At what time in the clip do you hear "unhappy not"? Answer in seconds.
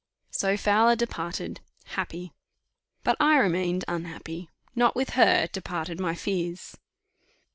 3.87-4.95